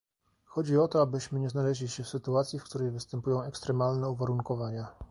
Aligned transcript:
Chodzi 0.45 0.77
o 0.77 0.87
to, 0.87 1.01
abyśmy 1.01 1.39
nie 1.39 1.49
znaleźli 1.49 1.87
się 1.87 2.03
w 2.03 2.09
sytuacji, 2.09 2.59
w 2.59 2.63
której 2.63 2.91
występują 2.91 3.41
ekstremalne 3.43 4.09
uwarunkowania 4.09 4.87